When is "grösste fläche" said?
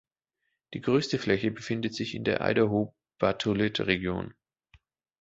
0.81-1.51